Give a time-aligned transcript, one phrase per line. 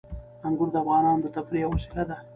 [0.47, 2.17] انګور د افغانانو د تفریح یوه وسیله ده.